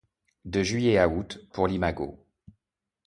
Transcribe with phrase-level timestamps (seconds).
[0.45, 2.25] De juillet à août pour l'imago.